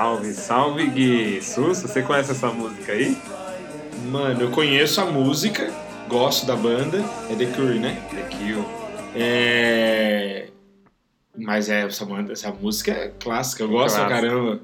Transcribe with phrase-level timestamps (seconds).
[0.00, 1.42] Salve, salve Gui!
[1.42, 3.14] Sussa, você conhece essa música aí?
[4.10, 5.70] Mano, eu conheço a música,
[6.08, 8.02] gosto da banda, é The Cure, né?
[8.08, 8.64] The Kill.
[9.14, 10.48] É.
[11.36, 14.60] Mas é, essa, banda- essa música é clássica, eu gosto pra caramba.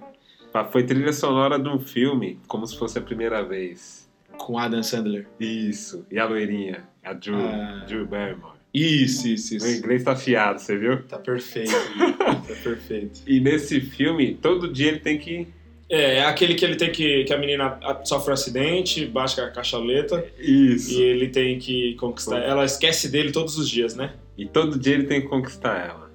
[0.72, 4.08] Foi trilha sonora de um filme, como se fosse a primeira vez.
[4.38, 5.26] Com Adam Sandler.
[5.38, 6.06] Isso.
[6.10, 7.84] E a loirinha, a Drew, Ah.
[7.86, 8.55] Drew Barrymore.
[8.78, 9.78] Isso, isso, O isso.
[9.78, 11.02] inglês tá afiado, você viu?
[11.04, 11.70] Tá perfeito,
[12.18, 13.20] tá perfeito.
[13.26, 15.48] E nesse filme, todo dia ele tem que.
[15.88, 17.24] É, é aquele que ele tem que.
[17.24, 20.92] que a menina a- sofre um acidente, baixa a cachaleta Isso.
[20.92, 22.38] e ele tem que conquistar.
[22.40, 24.12] Ela esquece dele todos os dias, né?
[24.36, 26.10] E todo dia ele tem que conquistar ela.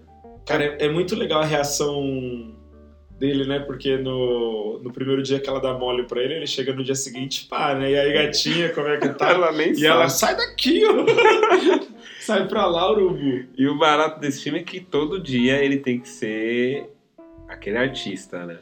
[0.45, 2.53] Cara, é, é muito legal a reação
[3.17, 3.59] dele, né?
[3.59, 6.95] Porque no, no primeiro dia que ela dá mole pra ele, ele chega no dia
[6.95, 7.91] seguinte, pá, né?
[7.91, 9.29] E aí, gatinha, como é que tá?
[9.31, 9.85] Ela nem E sabe.
[9.87, 11.05] ela sai daqui, ó.
[12.39, 13.45] sai pra lá, urubu.
[13.57, 16.89] E o barato desse filme é que todo dia ele tem que ser
[17.47, 18.59] aquele artista, né?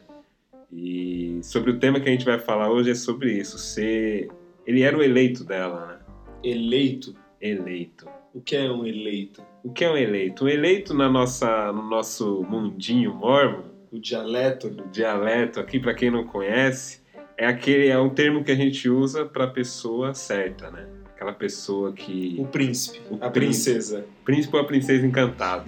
[0.71, 3.57] E sobre o tema que a gente vai falar hoje é sobre isso.
[3.57, 4.29] Ser.
[4.65, 5.99] Ele era o eleito dela, né?
[6.43, 7.15] Eleito.
[7.41, 8.07] Eleito.
[8.33, 9.43] O que é um eleito?
[9.63, 10.45] O que é um eleito?
[10.45, 14.67] Um eleito na nossa, no nosso mundinho mormon, O dialeto?
[14.67, 17.01] o dialeto aqui, pra quem não conhece,
[17.35, 20.87] é aquele é um termo que a gente usa pra pessoa certa, né?
[21.19, 22.37] Aquela pessoa que.
[22.39, 23.01] O príncipe.
[23.11, 23.71] O a príncipe.
[23.73, 24.05] princesa.
[24.23, 25.65] Príncipe ou a princesa encantada.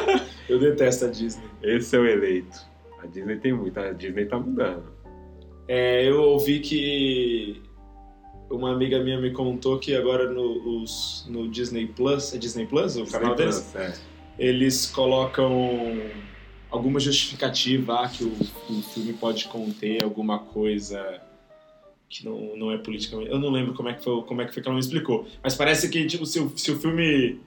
[0.48, 1.44] Eu detesto a Disney.
[1.62, 2.58] Esse é o eleito.
[3.02, 4.84] A Disney tem muito, a Disney tá mudando.
[5.68, 7.60] É, eu ouvi que
[8.48, 12.96] uma amiga minha me contou que agora no, os- no Disney Plus, é Disney Plus
[12.96, 13.68] o canal deles?
[13.72, 13.92] Plus, é.
[14.38, 16.00] Eles colocam
[16.70, 18.32] alguma justificativa ah, que o,
[18.70, 21.20] o filme pode conter alguma coisa
[22.08, 23.30] que não, não é politicamente.
[23.30, 25.26] Eu não lembro como é que foi, como é que foi que ela me explicou.
[25.42, 27.40] Mas parece que tipo, se, o, se o filme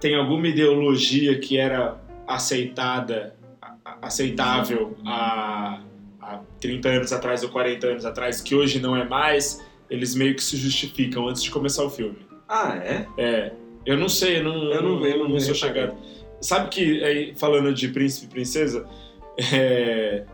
[0.00, 3.36] tem alguma ideologia que era aceitada,
[4.00, 5.80] aceitável há,
[6.20, 10.34] há 30 anos atrás ou 40 anos atrás, que hoje não é mais, eles meio
[10.34, 12.18] que se justificam antes de começar o filme.
[12.48, 13.06] Ah, é?
[13.16, 13.52] É,
[13.86, 15.54] eu não sei, eu não, Eu não eu não vi, sou reparei.
[15.54, 15.96] chegado.
[16.40, 18.88] Sabe que, aí, falando de príncipe e princesa,
[19.52, 20.24] é,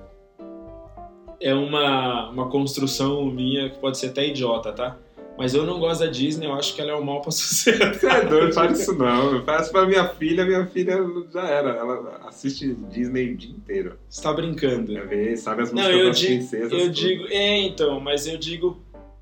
[1.41, 4.97] é uma, uma construção minha que pode ser até idiota, tá?
[5.37, 7.99] Mas eu não gosto da Disney, eu acho que ela é um mal pra sociedade.
[8.01, 9.35] Você é doido, fala isso não.
[9.37, 10.97] Eu faço pra minha filha, minha filha
[11.33, 11.71] já era.
[11.77, 13.97] Ela assiste Disney o dia inteiro.
[14.11, 14.93] Você tá brincando.
[14.93, 16.73] Quer ver, sabe as Não, músicas eu das digo, princesas.
[16.73, 16.91] eu tudo.
[16.93, 18.81] digo, é então, mas eu digo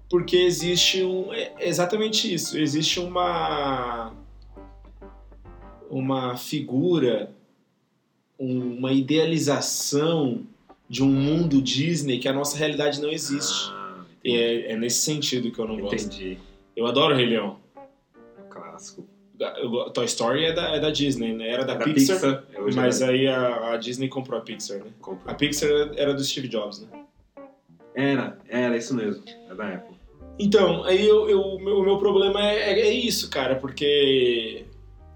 [0.09, 4.13] porque existe um, é exatamente isso, existe uma
[5.91, 7.31] uma figura,
[8.39, 10.43] um- uma idealização
[10.89, 13.71] de um mundo Disney que a nossa realidade não existe.
[13.73, 15.95] Ah, E é, é nesse sentido que eu não gosto.
[15.95, 16.39] entendi.
[16.77, 17.59] Eu adoro Rei Leão.
[18.51, 19.07] Clássico.
[19.93, 21.49] Toy Story é da, é da Disney, né?
[21.51, 22.45] Era da, Da Pixar, Pixar.
[22.63, 24.91] hoje mas é- aí a, a Disney comprou a Pixar, né?
[25.01, 25.31] Compra.
[25.31, 26.89] A Pixar era do Steve Jobs, né?
[27.95, 29.23] Era, era isso mesmo.
[29.51, 29.97] É da Apple.
[30.39, 34.65] Então, aí eu, eu- o meu, meu problema é, é- é isso, cara, porque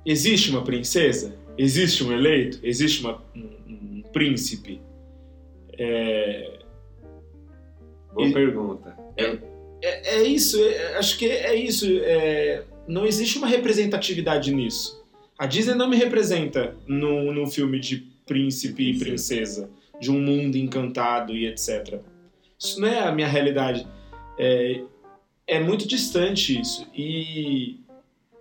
[0.05, 4.81] existe uma princesa, existe um eleito, existe uma- um, um príncipe.
[5.83, 6.59] É,
[8.13, 8.95] Boa E- pergunta.
[9.17, 11.87] é, é isso, é- acho que é isso.
[12.03, 15.03] é, não existe uma representatividade nisso.
[15.39, 20.57] A Disney não me representa num, num filme de príncipe e princesa, de um mundo
[20.57, 22.01] encantado e etc.
[22.59, 23.87] Isso não é a minha realidade.
[24.39, 24.83] É,
[25.47, 26.87] é muito distante isso.
[26.95, 27.80] E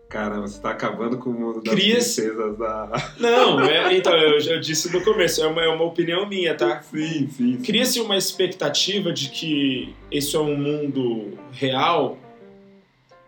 [0.10, 3.14] Cara, você tá acabando com o mundo das Cria-se- princesas da.
[3.20, 6.82] Não, é- então, eu já disse no começo, é uma, é uma opinião minha, tá?
[6.82, 7.30] Sim, sim.
[7.30, 7.58] sim.
[7.62, 12.18] Cria-se uma expectativa de que isso é um mundo real,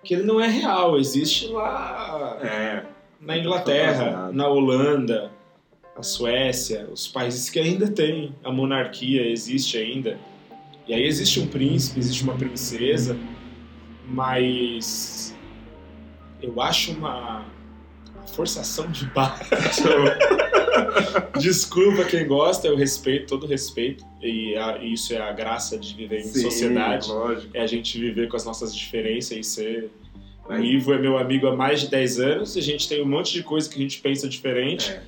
[0.03, 2.83] que ele não é real, existe lá É.
[3.21, 4.33] na Inglaterra, Fantasiado.
[4.33, 5.31] na Holanda,
[5.95, 10.17] na Suécia, os países que ainda têm a monarquia, existe ainda.
[10.87, 13.15] E aí existe um príncipe, existe uma princesa,
[14.07, 15.30] mas
[16.41, 17.45] eu acho uma
[18.33, 19.39] forçação de barra.
[21.39, 24.03] Desculpa quem gosta, eu respeito, todo respeito.
[24.21, 27.09] E a- isso é a graça de viver em Sim, sociedade.
[27.09, 27.55] Lógico.
[27.55, 29.89] É a gente viver com as nossas diferenças e ser.
[30.47, 33.05] O Ivo é meu amigo há mais de 10 anos, e a gente tem um
[33.07, 34.91] monte de coisa que a gente pensa diferente.
[34.91, 35.01] É.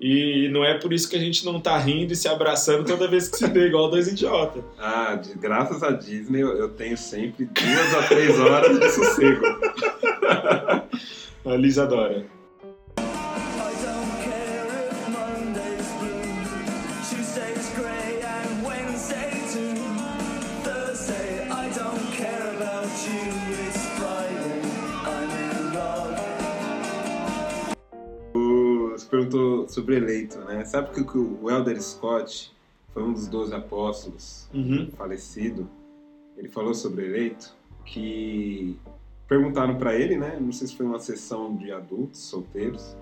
[0.00, 3.08] E não é por isso que a gente não tá rindo e se abraçando toda
[3.08, 4.62] vez que se vê, igual dois idiotas.
[4.78, 9.42] Ah, de- graças a Disney eu, eu tenho sempre duas a três horas de sossego.
[11.44, 12.24] A Liz adora.
[12.98, 16.34] I don't care if Monday's blue,
[17.08, 19.74] Tuesday's grey and Wednesday too.
[20.62, 23.22] Thursday, I don't care about you.
[23.66, 24.60] It's Friday,
[25.04, 26.16] I'm in love.
[28.92, 30.64] Você perguntou sobre eleito, né?
[30.64, 32.52] Sabe que o que o Elder Scott
[32.92, 34.90] foi um dos doze apóstolos, Uhum.
[34.96, 35.68] falecido,
[36.36, 37.54] ele falou sobre eleito
[37.84, 38.76] que
[39.28, 40.38] perguntaram para ele, né?
[40.40, 42.96] Não sei se foi uma sessão de adultos solteiros,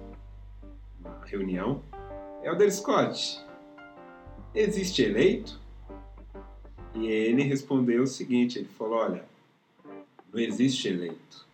[1.00, 1.82] uma reunião.
[2.42, 3.40] Elder Scott,
[4.54, 5.60] existe eleito?
[6.94, 9.24] E ele respondeu o seguinte: ele falou, olha,
[10.32, 11.46] não existe eleito.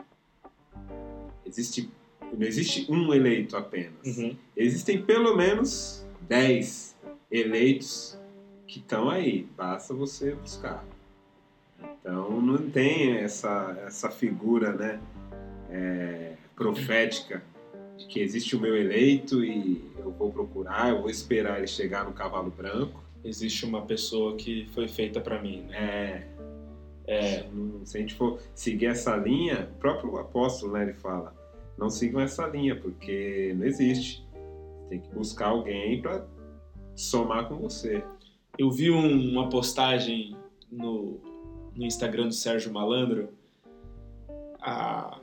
[1.45, 1.91] Existe,
[2.33, 4.17] não existe um eleito apenas.
[4.17, 4.37] Uhum.
[4.57, 6.97] Existem pelo menos 10
[7.31, 8.19] eleitos
[8.67, 10.85] que estão aí, basta você buscar.
[12.01, 15.01] Então não tem essa, essa figura né,
[15.71, 17.43] é, profética
[17.97, 22.05] de que existe o meu eleito e eu vou procurar, eu vou esperar ele chegar
[22.05, 23.03] no cavalo branco.
[23.23, 26.27] Existe uma pessoa que foi feita pra mim, né?
[26.27, 26.31] É,
[27.07, 27.45] É,
[27.85, 31.35] se a gente for seguir essa linha, o próprio apóstolo né, ele fala,
[31.77, 34.25] não sigam essa linha, porque não existe.
[34.89, 36.25] Tem que buscar alguém para
[36.95, 38.03] somar com você.
[38.59, 40.37] eu vi um- uma postagem
[40.71, 41.19] no,
[41.75, 43.31] no Instagram do Sérgio Malandro.
[44.61, 45.19] Ah,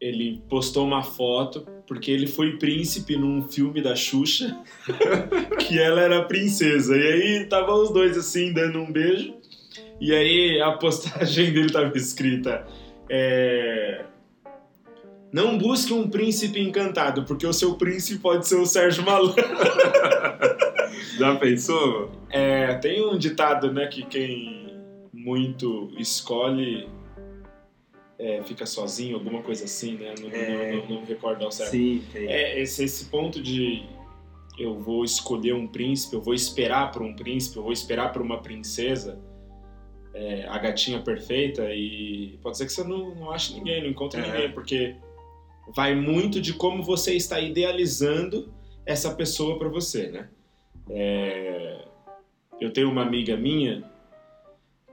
[0.00, 4.58] ele postou uma foto porque ele foi príncipe num filme da Xuxa
[5.60, 6.96] que ela era princesa.
[6.96, 9.34] E aí tava os dois assim dando um beijo.
[10.00, 12.66] E aí a postagem dele tava escrita:
[13.08, 14.04] é,
[15.32, 19.36] Não busque um príncipe encantado, porque o seu príncipe pode ser o Sérgio Malandro.
[21.16, 22.10] Já pensou?
[22.30, 24.71] É, tem um ditado, né, que quem
[25.22, 26.88] muito escolhe
[28.18, 30.14] é, fica sozinho, alguma coisa assim, né?
[30.20, 30.72] Não, É.
[30.72, 31.70] não, não, não me recordo ao certo.
[31.70, 32.26] Sim, tem.
[32.30, 33.84] É, esse, esse ponto de
[34.58, 38.22] eu vou escolher um príncipe, eu vou esperar por um príncipe, eu vou esperar por
[38.22, 39.18] uma princesa,
[40.14, 44.20] é, a gatinha perfeita, e pode ser que você não, não ache ninguém, não encontre
[44.20, 44.26] É.
[44.26, 44.94] ninguém, porque
[45.74, 48.52] vai muito de como você está idealizando
[48.86, 50.28] essa pessoa para você, né?
[50.90, 51.84] É,
[52.60, 53.90] eu tenho uma amiga minha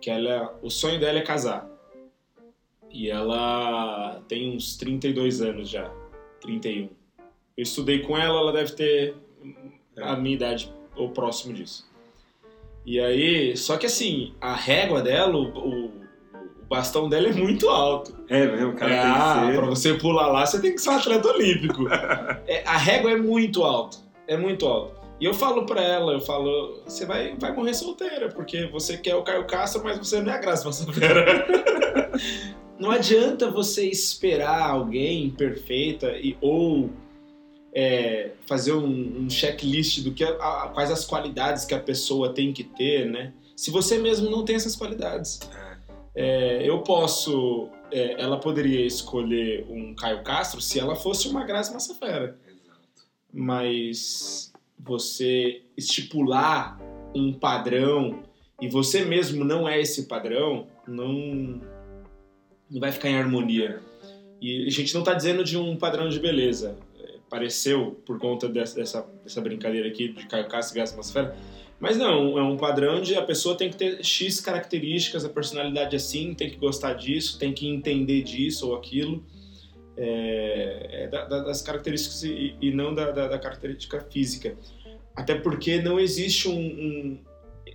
[0.01, 1.67] que ela, o sonho dela é casar.
[2.89, 5.91] E ela tem uns 32 anos já,
[6.41, 6.89] 31.
[7.55, 9.15] Eu estudei com ela, ela deve ter
[9.97, 11.87] a minha idade ou próximo disso.
[12.85, 15.99] E aí, só que assim, a régua dela, o, o-
[16.61, 18.15] o bastão dela é muito alto.
[18.29, 19.57] É mesmo, o cara É, tem ah, que ser.
[19.57, 21.83] pra você pular lá, você tem que ser um atleta olímpico.
[22.47, 23.99] É, a régua é muito alto.
[24.27, 24.98] É muito alto.
[25.19, 29.15] E eu falo pra ela, eu falo, você vai, vai morrer solteira, porque você quer
[29.15, 31.45] o Caio Castro, mas você não é a Graça Massafera.
[32.79, 36.89] não adianta você esperar alguém perfeita e ou
[37.73, 40.29] é, fazer um, um checklist do que a-
[40.63, 43.33] a- quais as qualidades que a pessoa tem que ter, né?
[43.55, 45.39] Se você mesmo não tem essas qualidades.
[46.15, 47.69] É, eu posso.
[47.91, 52.39] é, ela poderia escolher um Caio Castro se ela fosse uma Graça Massafera.
[52.47, 52.79] Exato.
[53.31, 54.48] Mas
[54.89, 56.77] você estipular
[57.15, 58.23] um padrão
[58.59, 61.61] e você mesmo não é esse padrão, não,
[62.69, 63.79] não vai ficar em harmonia.
[64.41, 66.77] E a gente não está dizendo de um padrão de beleza.
[66.99, 69.05] É, Pareceu, por conta dessa, dessa,
[69.41, 70.27] brincadeira aqui de
[70.71, 71.35] e Graça Massafera,
[71.79, 75.95] mas não, é um padrão de a pessoa tem que ter X características, a personalidade
[75.95, 79.23] é assim, tem que gostar disso, tem que entender disso ou aquilo.
[80.01, 84.55] É, é da- da- das características e, e não da- da característica física.
[85.19, 87.17] Até porque não existe um, um-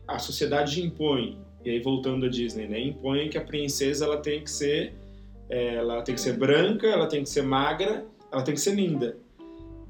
[0.08, 2.80] A sociedade impõe, e aí voltando à Disney, né?
[2.80, 4.94] Impõe que a princesa ela tem que ser.
[5.50, 8.74] é, ela tem que ser branca, ela tem que ser magra, ela tem que ser
[8.74, 9.16] linda.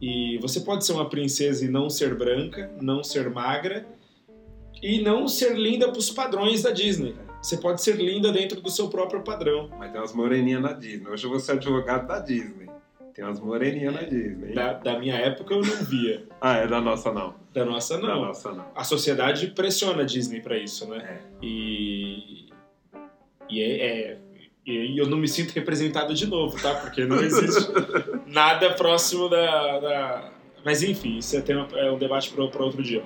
[0.02, 3.86] E você pode ser uma princesa e não ser branca, não ser magra
[4.82, 7.14] e não ser linda para os padrões da Disney.
[7.40, 9.70] Você pode ser linda dentro do seu próprio padrão.
[9.78, 11.08] Mas tem umas moreninhas na Disney.
[11.08, 12.63] Hoje eu vou ser advogado da Disney.
[13.14, 14.54] Tem umas moreninhas na Disney.
[14.54, 16.24] Da, da minha época eu não via.
[16.40, 17.34] Ah, é da nossa não.
[17.54, 18.22] Da nossa, Da não.
[18.26, 18.66] nossa não.
[18.74, 20.98] A sociedade pressiona a Disney para isso, né?
[20.98, 21.46] É.
[21.46, 22.48] E.
[23.48, 24.18] E é, é-
[24.66, 26.74] e eu não me sinto representado de novo, tá?
[26.76, 27.70] Porque não existe
[28.26, 29.78] nada próximo da.
[29.78, 30.32] da-
[30.64, 33.02] Mas enfim, isso é, tema, é um debate para outro dia.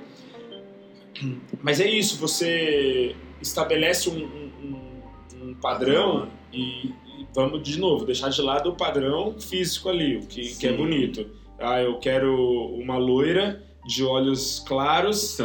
[1.62, 5.02] Mas é isso, você estabelece um, um-
[5.42, 6.92] um- padrão e
[7.38, 11.24] vamos de novo, deixar de lado o padrão físico ali, o que, que é bonito.
[11.56, 12.34] Ah, eu quero
[12.74, 15.38] uma loira de olhos claros,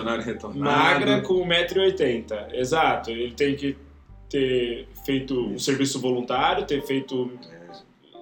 [0.56, 2.52] magra com 1,80m.
[2.52, 3.78] Exato, ele tem que
[4.28, 7.32] ter feito um serviço voluntário, ter feito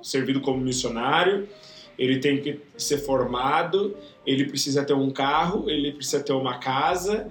[0.03, 1.47] servido como missionário,
[1.97, 7.29] ele tem que ser formado, ele precisa ter um carro, ele precisa ter uma casa.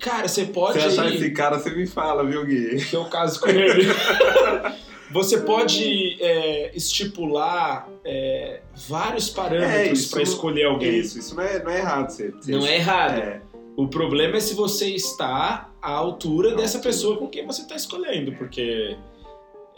[0.00, 2.82] Cara, você pode Se achar esse cara, você me fala, viu, Gui?
[2.82, 3.88] que é o caso com ele.
[5.10, 10.98] Você pode é, estipular é, vários É, parâmetros isso para escolher alguém.
[10.98, 12.10] Isso, isso não é, não é errado.
[12.10, 13.18] Você, você- Não é errado.
[13.18, 13.40] É,
[13.76, 17.74] O problema é se você está à altura À dessa pessoa com quem você está
[17.76, 18.96] escolhendo, porque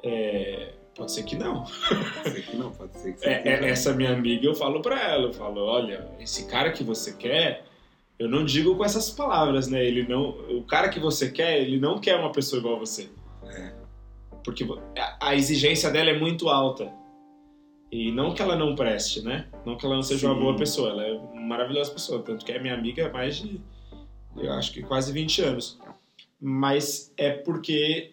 [0.03, 1.65] é, pode ser que não.
[1.65, 3.67] Pode ser que não, pode ser que É, é, queira.
[3.69, 7.65] essa minha amiga, eu falo pra ela, eu falo, olha, esse cara que você quer,
[8.19, 9.85] eu não digo com essas palavras, né?
[9.85, 13.09] Ele não, o cara que você quer, ele não quer uma pessoa igual a você.
[14.45, 14.67] Porque
[15.21, 16.93] a, exigência dela é muito alta.
[17.93, 19.49] E não que ela não preste, né?
[19.67, 20.41] Não que ela não seja uma Sim.
[20.41, 23.61] boa pessoa, ela é uma maravilhosa pessoa, tanto que é minha amiga há mais de,
[24.37, 25.79] eu acho que quase 20 anos.
[26.41, 28.13] Mas é porque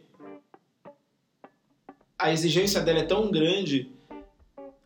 [2.17, 3.91] a exigência dela é tão grande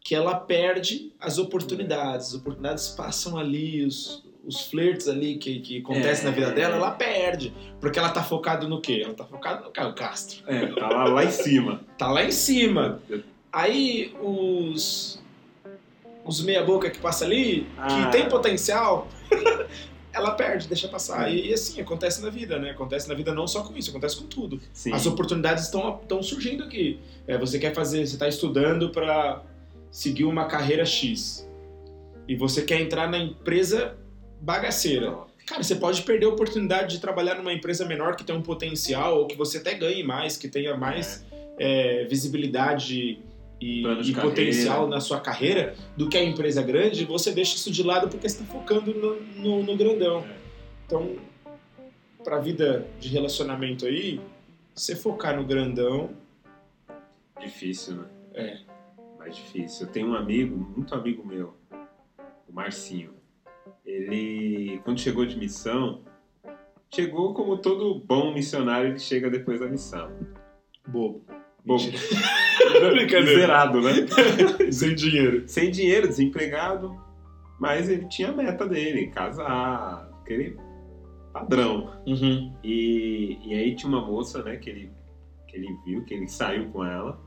[0.02, 2.30] que ela perde as oportunidades.
[2.30, 6.30] As oportunidades passam ali, os, os flertes ali que, que acontecem É.
[6.30, 7.54] na vida dela, ela perde.
[7.80, 9.02] Porque ela tá focada no quê?
[9.06, 10.44] Ela tá focada no Caio Castro.
[10.48, 11.82] É, tá lá, lá em cima.
[11.98, 13.00] Tá lá em cima.
[13.52, 15.22] Aí os.
[16.24, 17.88] Os meia-boca que passa ali, Ah.
[17.88, 19.08] que tem potencial,
[20.14, 21.32] ela perde, deixa passar.
[21.34, 22.72] E, e assim, acontece na vida, né?
[22.72, 24.60] Acontece na vida não só com isso, acontece com tudo.
[24.72, 24.94] Sim.
[24.94, 27.00] As oportunidades estão, estão surgindo aqui.
[27.28, 29.42] É, você quer fazer, você está estudando para
[29.90, 31.48] seguir uma carreira X.
[32.28, 33.98] E você quer entrar na empresa
[34.42, 35.16] bagaceira.
[35.46, 39.20] Cara, você pode perder a oportunidade de trabalhar numa empresa menor que tem um potencial,
[39.20, 41.26] ou que você até ganhe mais, que tenha mais
[41.58, 43.20] é, visibilidade
[43.60, 47.84] e, e potencial na sua carreira do que a empresa grande, você deixa isso de
[47.84, 50.20] lado porque você está focando no, no, no grandão.
[50.20, 50.36] É.
[50.86, 51.16] Então,
[52.24, 54.20] pra vida de relacionamento aí,
[54.74, 56.10] você focar no grandão,
[57.42, 58.06] Difícil, né?
[58.34, 58.60] É.
[59.18, 59.88] Mais difícil.
[59.88, 61.56] Eu tenho um amigo, muito amigo meu,
[62.48, 63.14] o Marcinho.
[63.86, 66.02] Ele, quando chegou de missão,
[66.94, 70.12] chegou como todo bom missionário, ele chega depois da missão.
[70.88, 71.24] bobo.
[72.94, 73.40] Brincadeira.
[73.40, 73.94] zerado, né?
[74.72, 75.48] Sem dinheiro.
[75.48, 76.96] Sem dinheiro, desempregado,
[77.60, 80.58] mas ele tinha a meta dele, casar, aquele
[81.32, 81.92] padrão.
[82.06, 82.54] Uhum.
[82.64, 84.92] E, e aí tinha uma moça, né, que ele,
[85.48, 87.20] que ele viu, que ele saiu com ela.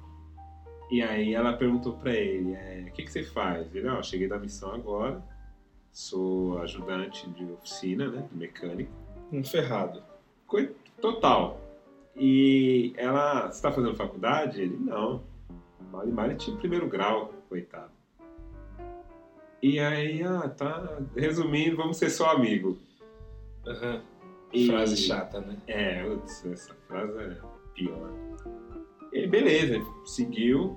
[0.91, 3.75] E aí ela perguntou pra ele, é, o que, que você faz?
[3.75, 5.23] Ele, ó, cheguei da missão agora,
[5.95, 8.91] sou ajudante de oficina, né, de mecânico.
[9.33, 10.03] Um ferrado.
[10.47, 11.61] Coi- Total.
[12.17, 14.61] E ela, você tá fazendo faculdade?
[14.61, 15.23] Ele, não.
[16.25, 17.91] Ele tinha primeiro grau, coitado.
[19.63, 22.77] E aí, ah, tá, resumindo, vamos ser só amigo.
[23.67, 24.01] Uhum.
[24.53, 25.57] E- Frase chata, né?
[25.67, 27.37] É, putz, essa frase é
[27.75, 28.11] pior.
[29.13, 30.77] Ele, beleza, ele seguiu,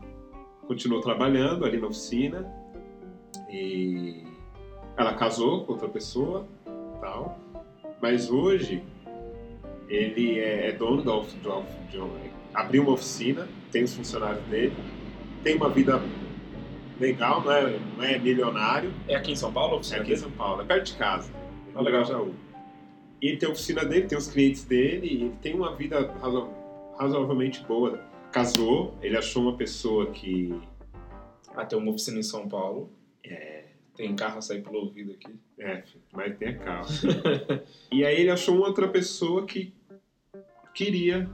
[0.67, 2.50] continuou trabalhando ali na oficina
[3.50, 4.24] e
[4.98, 6.48] ela casou com outra pessoa
[7.00, 7.38] tal.
[8.01, 8.84] Mas hoje
[9.89, 11.98] ele é, é dono da of, de, of- de
[12.54, 14.74] abriu uma oficina, tem os funcionários dele,
[15.44, 16.01] tem uma vida
[17.00, 19.75] legal, não é, não é milionário, É aqui em São Paulo?
[19.75, 20.18] a é aqui em?
[20.18, 21.32] São Paulo, é perto de casa.
[21.75, 22.04] Ah, legal.
[22.06, 22.34] Jaú.
[23.22, 26.12] E ele tem a oficina dele, tem os clientes dele, e ele tem uma vida
[26.22, 26.50] razo-
[27.00, 28.00] razoavelmente boa.
[28.32, 30.54] Casou, ele achou uma pessoa que.
[31.56, 32.89] Ah, tem uma oficina em São Paulo.
[33.24, 33.57] É,
[33.98, 35.36] Tem carro a sair pelo ouvido aqui.
[35.58, 36.88] é mas tem a carro.
[37.92, 39.74] e aí ele achou uma outra pessoa que
[40.74, 41.27] queria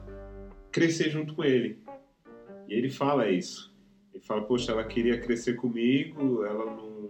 [0.71, 1.77] crescer junto com ele.
[2.67, 3.71] E ele fala isso.
[4.13, 7.09] Ele fala, poxa, ela queria crescer comigo, ela não.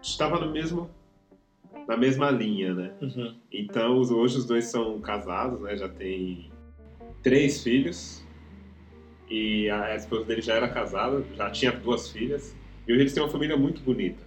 [0.00, 0.88] Estava no mesmo.
[1.88, 2.94] na mesma linha, né?
[3.02, 3.36] Uhum.
[3.52, 5.76] Então, os- hoje os dois são casados, né?
[5.76, 6.50] Já tem
[7.22, 8.24] três filhos.
[9.28, 12.54] E a esposa dele já era casada, já tinha duas filhas.
[12.86, 14.22] E hoje eles têm uma família muito bonita.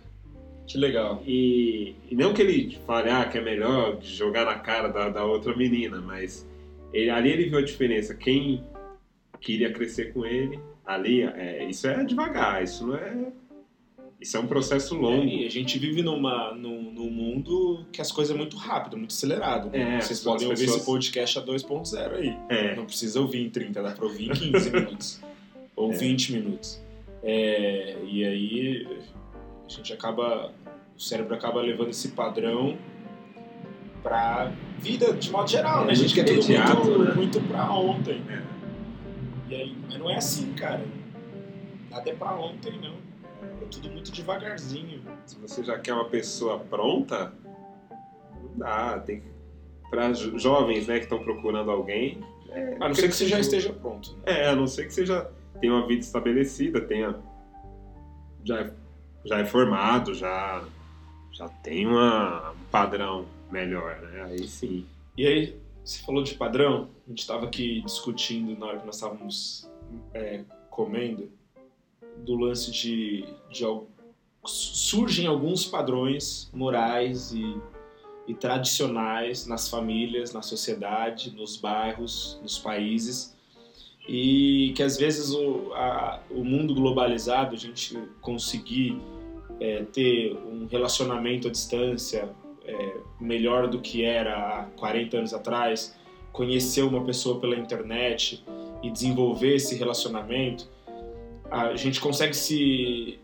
[0.65, 1.23] Que legal.
[1.25, 5.23] E, e não que ele fale ah, que é melhor jogar na cara da, da
[5.25, 6.45] outra menina, mas
[6.91, 8.13] ele- ali ele viu a diferença.
[8.13, 8.63] Quem
[9.39, 13.31] queria crescer com ele, ali, é, isso é devagar, isso não é.
[14.19, 15.25] Isso é um processo longo.
[15.25, 19.11] E a gente vive numa, num, num mundo que as coisas é muito rápido, muito
[19.11, 19.69] acelerado.
[19.69, 19.97] né?
[19.97, 22.35] É, Vocês podem ouvir pessoas- esse podcast a 2.0 aí.
[22.49, 25.21] É, Não precisa ouvir em 30, dá pra ouvir em 15 minutos.
[25.75, 25.95] Ou É.
[25.95, 26.81] 20 minutos.
[27.23, 28.87] É, e aí
[29.65, 30.51] a gente acaba.
[30.95, 32.77] O cérebro acaba levando esse padrão
[34.01, 35.91] pra vida de modo geral, né?
[35.91, 37.13] A gente quer tudo muito, né?
[37.13, 38.23] muito pra ontem.
[38.29, 38.41] É.
[39.49, 40.83] E aí, mas não é assim, cara.
[41.89, 42.95] Nada é pra ontem, não.
[43.61, 45.01] É tudo muito devagarzinho.
[45.25, 47.33] se você já quer uma pessoa pronta,
[48.41, 48.99] não dá.
[48.99, 49.23] Tem
[49.89, 52.19] para jovens, né, que estão procurando alguém.
[52.49, 54.13] É, A não ser que você já esteja pronto.
[54.17, 54.43] Né?
[54.43, 57.15] É, a não ser que você já tenha uma vida estabelecida, tenha
[58.43, 58.73] já é,
[59.25, 60.63] já é formado, já
[61.31, 64.23] já tem uma, um padrão melhor, né?
[64.23, 64.85] Aí sim.
[65.15, 68.95] E aí, você falou de padrão, a gente estava aqui discutindo na hora que nós
[68.95, 69.69] estávamos
[70.13, 71.31] é, comendo,
[72.17, 73.63] do lance de, de
[74.43, 77.61] surgem alguns padrões morais e
[78.27, 83.36] e tradicionais nas famílias, na sociedade, nos bairros, nos países
[84.07, 89.01] e que às vezes o, a- o mundo globalizado, a gente conseguir
[89.59, 92.29] é, ter um relacionamento à distância
[92.65, 95.95] é, melhor do que era há 40 anos atrás,
[96.31, 98.43] conhecer uma pessoa pela internet
[98.83, 100.69] e desenvolver esse relacionamento,
[101.49, 103.19] a gente consegue se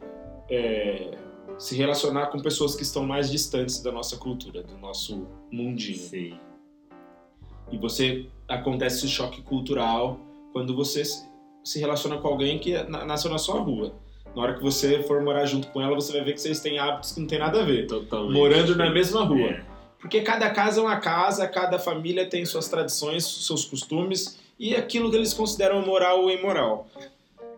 [0.50, 1.12] é,
[1.58, 5.98] se relacionar com pessoas que estão mais distantes da nossa cultura, do nosso mundinho.
[5.98, 6.34] Sim.
[7.72, 10.20] E você acontece esse choque cultural
[10.53, 13.93] quando você se- relaciona com alguém que na- nasceu na sua rua.
[14.36, 16.79] Na hora que você for morar junto com ela, você vai ver que vocês têm
[16.79, 17.88] hábitos que não tem nada a ver.
[17.88, 18.33] Totalmente.
[18.38, 19.50] Morando na mesma rua.
[19.50, 19.65] É.
[20.00, 25.10] Porque cada casa é uma casa, cada família tem suas tradições, seus costumes e aquilo
[25.10, 26.88] que eles consideram moral ou imoral.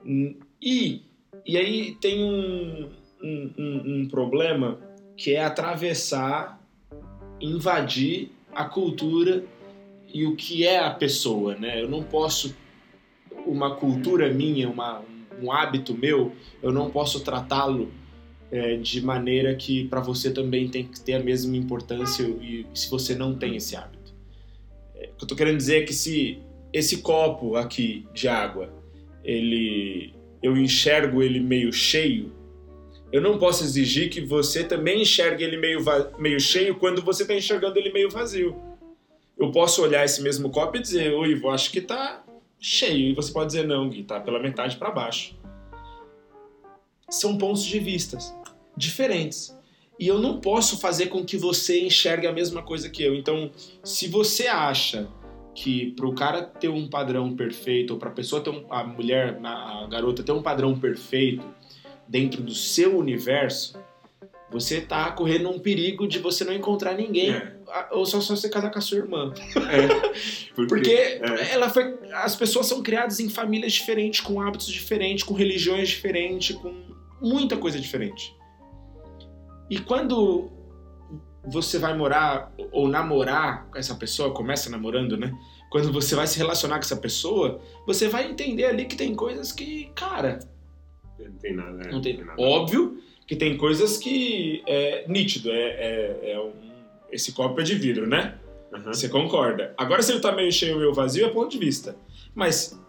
[0.05, 1.01] Hum, E,
[1.45, 2.89] e aí tem um,
[3.23, 4.79] um, um- um problema
[5.17, 6.59] que é atravessar,
[7.39, 9.43] invadir a cultura
[10.13, 11.81] e o que é a pessoa, né?
[11.81, 12.55] Eu não posso
[13.45, 15.03] uma cultura minha, uma,
[15.41, 17.91] um hábito meu, eu não posso tratá-lo
[18.51, 22.89] é, de maneira que para você também tem que ter a mesma importância e se
[22.89, 24.13] você não tem esse hábito.
[24.95, 26.39] É, o que eu tô querendo dizer é que se
[26.71, 28.73] esse copo aqui de água,
[29.23, 32.31] ele eu enxergo ele meio cheio,
[33.11, 35.79] eu não posso exigir que você também enxergue ele meio,
[36.19, 38.55] meio cheio quando você está enxergando ele meio vazio.
[39.37, 42.24] Eu posso olhar esse mesmo copo e dizer, oi, Ivo, acho que tá
[42.59, 43.09] cheio.
[43.09, 45.35] E você pode dizer, não, Gui, tá pela metade para baixo.
[47.09, 48.35] São pontos de vistas
[48.75, 49.55] diferentes.
[49.99, 53.15] E eu não posso fazer com que você enxergue a mesma coisa que eu.
[53.15, 53.49] Então,
[53.83, 55.07] se você acha
[55.53, 58.83] que para o cara ter um padrão perfeito, ou para a pessoa ter um, a
[58.83, 61.45] mulher, a garota ter um padrão perfeito
[62.07, 63.79] dentro do seu universo,
[64.51, 67.54] você tá correndo um perigo de você não encontrar ninguém, É.
[67.91, 69.33] ou só, só você casar com a sua irmã.
[69.55, 70.65] É.
[70.67, 71.53] Porque é.
[71.53, 76.55] ela foi, as pessoas são criadas em famílias diferentes, com hábitos diferentes, com religiões diferentes,
[76.55, 76.73] com
[77.21, 78.35] muita coisa diferente.
[79.69, 80.49] E quando
[81.43, 85.33] você vai morar ou namorar com essa pessoa, começa namorando, né?
[85.69, 89.51] Quando você vai se relacionar com essa pessoa, você vai entender ali que tem coisas
[89.51, 90.39] que, cara,
[91.19, 91.87] Não tem nada.
[91.87, 92.17] é, não tem.
[92.17, 92.41] nada.
[92.41, 96.53] Óbvio que tem coisas que é nítido, é, é, é um,
[97.11, 98.35] esse copo é de vidro, né?
[98.73, 98.93] Aham.
[98.93, 99.73] Você concorda.
[99.77, 101.95] Agora, se ele tá meio cheio ou meio vazio, é ponto de vista.
[102.33, 102.79] Mas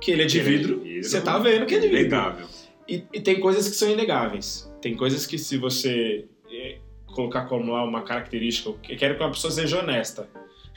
[0.00, 1.88] que ele é de Ele é de vidro, vidro, você tá vendo que é de
[1.88, 2.00] vidro.
[2.00, 2.46] Inegável.
[2.88, 4.70] E, e tem coisas que são inegáveis.
[4.80, 9.30] Tem coisas que se você é, colocar como lá uma característica, eu quero que uma
[9.32, 10.28] pessoa seja honesta.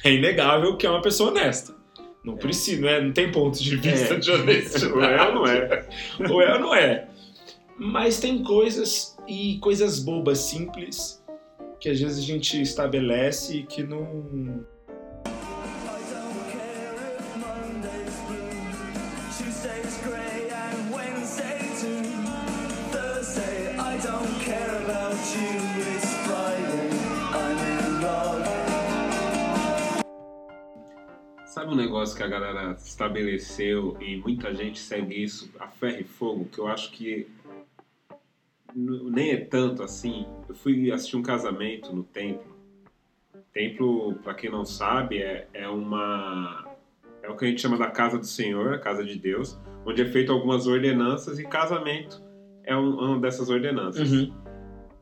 [0.03, 1.75] É inegável que é uma pessoa honesta.
[2.23, 4.17] Não precisa, não, é, não tem ponto de vista É.
[4.17, 4.91] de honestidade.
[4.93, 5.89] Ou é ou não é?
[6.29, 7.07] ou é ou não é.
[7.77, 11.18] Mas tem coisas e coisas bobas, simples,
[11.79, 14.65] que às vezes a gente estabelece e que não.
[31.45, 36.03] Sabe um negócio que a galera estabeleceu e muita gente segue isso a ferro e
[36.03, 37.27] fogo, que eu acho que
[38.75, 40.25] nem é tanto assim.
[40.49, 42.57] Eu fui assistir um casamento no templo.
[43.53, 46.65] Templo, para quem não sabe, é, é uma
[47.21, 50.01] é o que a gente chama da casa do Senhor, a casa de Deus, onde
[50.01, 52.23] é feito algumas ordenanças e casamento
[52.63, 54.09] é um- uma dessas ordenanças.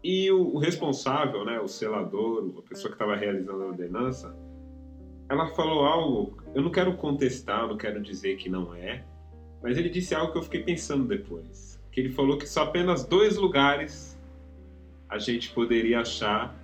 [0.03, 4.35] E o, o responsável, né, o selador, a pessoa que estava realizando a ordenança,
[5.29, 9.03] ela falou algo, eu não quero contestar, não quero dizer que não é,
[9.61, 11.81] mas ele disse algo que eu fiquei pensando depois.
[11.91, 14.16] Que ele falou que só apenas dois lugares
[15.09, 16.55] a gente poderia achar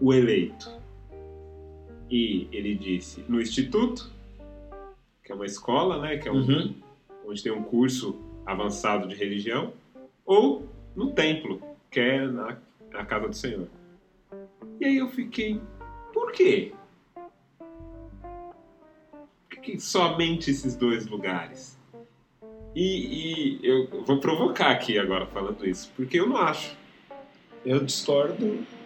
[0.00, 0.70] o eleito.
[2.10, 4.10] E ele disse no instituto,
[5.24, 6.74] que é uma escola, né, que é um, Uhum.
[7.26, 9.72] onde tem um curso avançado de religião,
[10.24, 12.58] ou no templo, que é na,
[12.90, 13.68] na casa do Senhor.
[14.80, 15.60] E aí eu fiquei,
[16.12, 16.72] por quê?
[19.48, 21.80] Por que somente esses dois lugares?
[22.74, 26.76] E, e eu vou provocar aqui agora falando isso, porque eu não acho.
[27.64, 28.58] Eu discordo.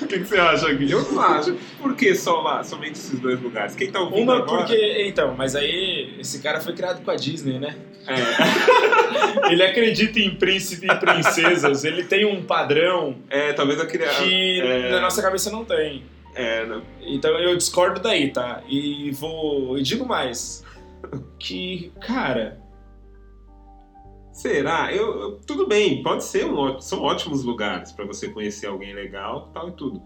[0.00, 0.90] O que, que você acha, Gui?
[0.90, 1.54] Eu não acho.
[1.78, 3.74] Por que só lá, somente esses dois lugares?
[3.74, 4.62] Quem tá ouvindo Uma agora...
[4.62, 5.04] porque.
[5.06, 7.76] Então, mas aí esse cara foi criado com a Disney, né?
[8.06, 14.08] É, Ele acredita em príncipe e princesas, ele tem um padrão é, talvez eu queria...
[14.08, 16.04] que é, na nossa cabeça não tem.
[16.34, 18.62] É, não- Então eu discordo daí, tá?
[18.68, 19.76] E vou.
[19.76, 20.64] E digo mais.
[21.38, 22.58] Que, cara,
[24.36, 24.92] Será?
[24.94, 28.92] Eu, eu- tudo bem, pode ser um, ó- são ótimos lugares para você conhecer alguém
[28.94, 30.02] legal, tal e tudo.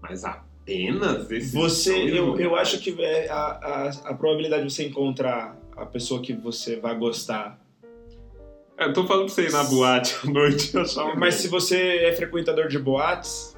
[0.00, 4.84] Mas Apenas esses Você, eu, eu acho que é a, a, a probabilidade de você
[4.88, 7.60] encontrar a pessoa que você vai gostar.
[8.78, 11.46] É, Eu tô falando pra você ir na boate à noite e achar Mas se
[11.48, 13.56] você é frequentador de boates,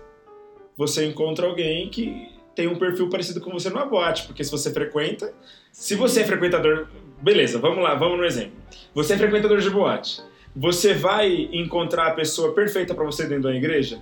[0.77, 4.71] você encontra alguém que tem um perfil parecido com você numa boate, porque se você
[4.73, 5.33] frequenta,
[5.73, 6.89] se você é frequentador,
[7.21, 8.53] beleza, vamos lá, vamos no exemplo.
[8.95, 10.23] Você é frequentador de boate.
[10.55, 14.01] Você vai encontrar a pessoa perfeita pra você dentro da igreja?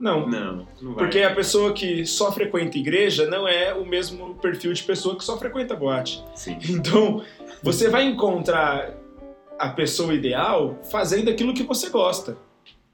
[0.00, 0.28] Não.
[0.28, 1.04] Não, não vai.
[1.04, 5.24] Porque a pessoa que só frequenta igreja não é o mesmo perfil de pessoa que
[5.24, 6.24] só frequenta boate.
[6.34, 6.58] Sim.
[6.70, 7.22] Então,
[7.62, 8.94] você vai encontrar
[9.58, 12.36] a pessoa ideal fazendo aquilo que você gosta.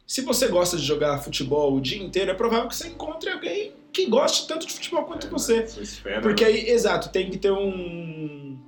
[0.06, 3.72] Se você gosta de jogar futebol o dia inteiro, é provável que você encontre alguém
[3.92, 5.66] que goste tanto de futebol quanto você.
[5.66, 6.20] Sua esfera.
[6.20, 8.58] Porque aí, exato, tem que ter um.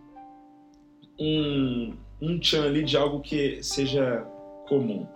[1.18, 1.94] Um.
[2.20, 4.20] um tchan ali de algo que seja
[4.68, 5.06] comum.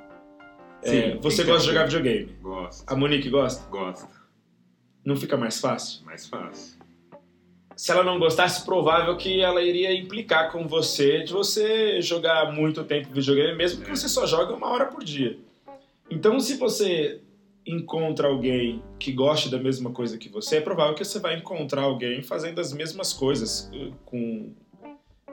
[0.83, 2.37] Sim, É, você que gosta de jogar videogame.
[2.41, 2.85] Gosto.
[2.91, 3.69] A Monique gosta?
[3.71, 4.09] Gosta.
[5.05, 6.05] Não fica mais fácil?
[6.05, 6.79] Mais fácil.
[7.77, 12.85] se ela não gostasse, provável que ela iria implicar com você de você jogar muito
[12.85, 13.95] tempo videogame, mesmo que É.
[13.97, 15.39] você só jogue uma hora por dia.
[16.11, 17.21] Então, se você
[17.67, 21.83] encontra alguém que goste da mesma coisa que você, é provável que você vai encontrar
[21.83, 23.71] alguém fazendo as mesmas coisas.
[23.73, 24.53] eh, Com,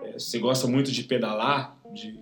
[0.08, 2.20] eh, você gosta muito de pedalar, de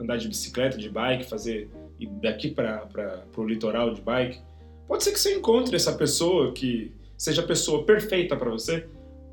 [0.00, 4.40] andar de bicicleta, de bike, fazer ir daqui para o litoral de bike.
[4.86, 8.86] Pode ser que você encontre essa pessoa que seja a pessoa perfeita para você,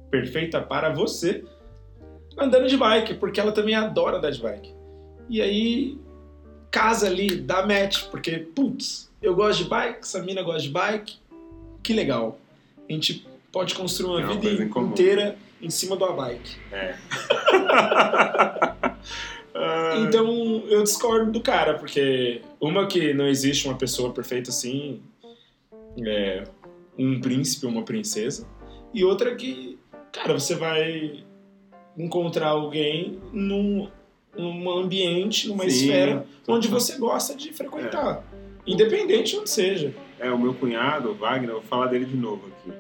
[0.10, 1.44] perfeita para você,
[2.38, 4.74] andando de bike, porque ela também adora andar de bike.
[5.30, 5.98] E aí
[6.70, 11.18] casa ali, dá match, porque putz, eu gosto de bike, essa mina gosta de bike,
[11.84, 12.40] que legal.
[12.90, 14.94] A gente pode construir uma uma vida em comum.
[15.62, 16.58] Em cima de uma bike.
[16.72, 16.96] É.
[19.54, 25.02] Ah, Então eu discordo do cara, porque uma que não existe uma pessoa perfeita assim,
[26.08, 26.46] é
[26.98, 28.48] um príncipe ou uma princesa,
[28.94, 29.78] e outra que,
[30.12, 31.24] cara, você vai
[31.98, 33.90] encontrar alguém num,
[34.36, 38.24] num ambiente, numa Sim, esfera onde você gosta de frequentar,
[38.66, 39.94] independente onde seja.
[40.18, 42.72] É, o meu cunhado, o Wagner, eu vou falar dele de novo aqui.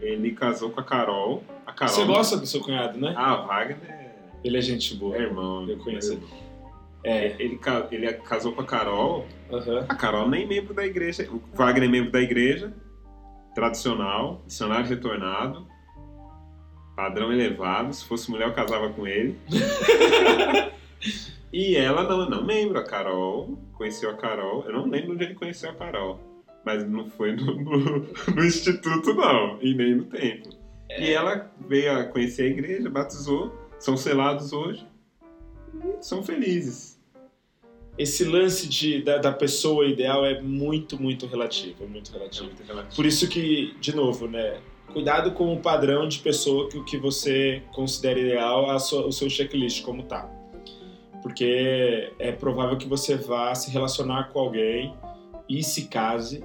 [0.00, 1.42] Ele casou com a Carol.
[1.72, 3.14] Carol Você gosta do seu cunhado, né?
[3.16, 5.16] Ah, o Wagner é Ele é gente boa.
[5.16, 5.66] é irmão.
[5.68, 6.24] Eu conheço é ele.
[6.24, 6.42] irmão.
[7.04, 7.26] É.
[7.42, 9.26] Ele, ele casou com a Carol.
[9.50, 9.86] aham.
[9.88, 11.28] A Carol nem membro da igreja.
[11.30, 12.72] O Wagner é membro da igreja,
[13.54, 15.66] tradicional, missionário retornado,
[16.96, 17.92] padrão elevado.
[17.92, 19.38] Se fosse mulher, eu casava com ele.
[21.52, 22.78] e ela não, não membro.
[22.78, 24.64] A Carol conheceu a Carol.
[24.66, 26.20] Eu não lembro onde ele conheceu a Carol.
[26.64, 29.58] Mas não foi no, no- no instituto, não.
[29.60, 30.52] E nem no templo.
[30.98, 34.86] E ela veio a conhecer a igreja, batizou, são selados hoje.
[35.74, 37.00] E são felizes.
[37.98, 41.84] Esse lance de, da, da pessoa ideal é muito, muito relativo.
[41.84, 42.46] É muito É relativo.
[42.46, 42.96] muito relativo.
[42.96, 44.60] Por isso que, de novo, né?
[44.92, 49.28] Cuidado com o padrão de pessoa que o que você considera ideal, sua- o seu
[49.30, 50.28] checklist, como tá.
[51.22, 54.94] Porque é provável que você vá se relacionar com alguém
[55.48, 56.44] e se case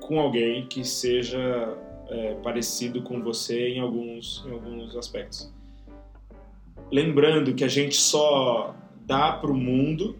[0.00, 1.76] com alguém que seja
[2.08, 5.52] é, parecido com você em alguns, em alguns aspectos.
[6.90, 10.16] Lembrando que a gente só dá pro mundo.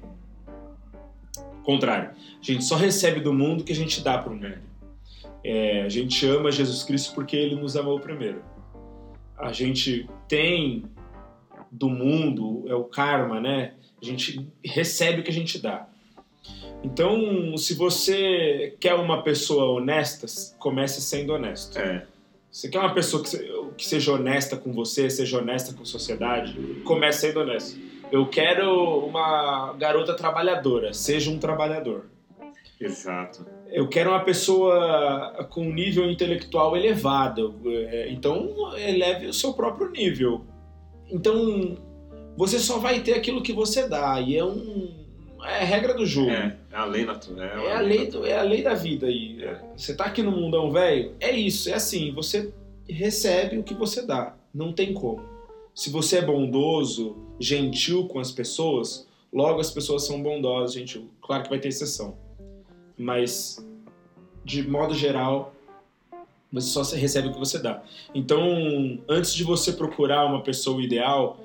[1.63, 4.59] Contrário, a gente só recebe do mundo o que a gente dá pro mundo.
[5.45, 8.43] É, a gente ama Jesus Cristo porque ele nos amou primeiro.
[9.39, 10.85] A gente tem
[11.71, 13.75] do mundo, é o karma, né?
[14.01, 15.89] A gente recebe o que a gente dá.
[16.87, 20.27] Então, se você quer uma pessoa honesta,
[20.59, 21.77] comece sendo honesto.
[21.79, 22.07] É,
[22.51, 25.85] Você quer uma pessoa que, se- que seja honesta com você, seja honesta com a
[25.85, 27.79] sociedade, comece sendo honesto.
[28.11, 32.07] Eu quero uma garota trabalhadora, seja um trabalhador.
[32.81, 33.45] exato.
[33.69, 37.61] Eu quero uma pessoa com nível intelectual elevado.
[37.67, 40.43] É, Então, eleve o seu próprio nível.
[41.11, 41.77] Então,
[42.37, 44.21] você só vai ter aquilo que você dá.
[44.21, 45.05] E é um.
[45.45, 46.31] É regra do jogo.
[46.31, 47.67] É, é a lei natural.
[47.67, 49.43] É a lei, do- é a lei da vida aí.
[49.43, 49.61] É.
[49.77, 52.53] Você tá aqui no mundão velho, é isso, é assim, você
[52.89, 54.37] recebe o que você dá.
[54.55, 55.23] Não tem como.
[55.75, 61.11] Se você é bondoso, gentil com as pessoas, logo as pessoas são bondosas, gentil.
[61.21, 62.17] Claro que vai ter exceção.
[62.97, 63.65] Mas,
[64.45, 65.53] de modo geral,
[66.53, 67.83] você só recebe o que você dá.
[68.15, 68.41] Então,
[69.09, 71.39] antes de você procurar uma pessoa ideal,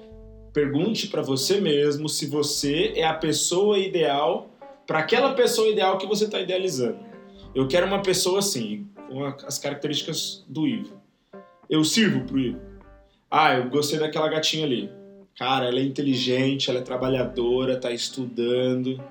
[0.53, 4.47] pergunte pra você mesmo se você é a pessoa ideal
[4.91, 6.99] para aquela pessoa ideal que você está idealizando.
[7.55, 11.01] Eu quero uma pessoa assim, com as características do Ivo.
[11.69, 12.59] Eu sirvo pro Ivo.
[13.29, 14.91] Ah, eu gostei daquela gatinha ali.
[15.39, 19.01] Cara, ela é inteligente, ela é trabalhadora, tá estudando,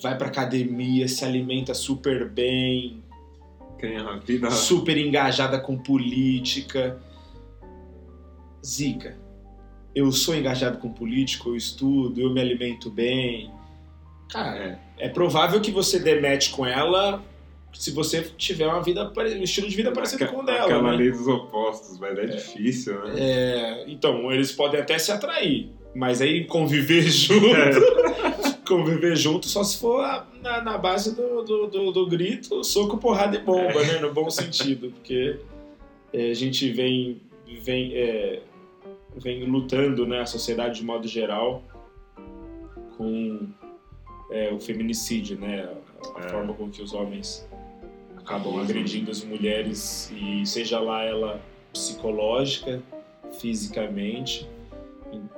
[0.00, 3.02] vai pra academia, se alimenta super bem,
[4.24, 4.52] vida.
[4.52, 6.96] super engajada com política.
[8.64, 9.18] Zica,
[9.96, 13.58] eu sou engajado com política, eu estudo, eu me alimento bem.
[14.32, 15.06] Cara, É.
[15.06, 17.22] é provável que você demete com ela
[17.72, 20.64] se você tiver uma vida, um estilo de vida parecido Aquela- com o dela.
[20.64, 20.96] Aquela né?
[20.96, 23.14] lei dos opostos, mas é, difícil, né?
[23.16, 27.40] É, então, eles podem até se atrair, mas aí conviver junto,
[28.66, 32.96] conviver junto só se for a- na, na base do, do, do- do grito, soco,
[32.98, 33.98] porrada e bomba, né?
[34.00, 35.38] No bom sentido, porque
[36.12, 37.20] é, a gente vem,
[37.62, 38.40] vem, é,
[39.16, 40.20] vem lutando, né?
[40.20, 41.62] A sociedade de modo geral
[42.96, 43.46] com
[44.30, 45.68] é, o feminicídio, né?
[46.16, 46.28] A, a É.
[46.28, 47.46] forma com que os homens
[48.16, 51.40] acabam agredindo as mulheres e seja lá ela
[51.72, 52.82] psicológica,
[53.38, 54.48] fisicamente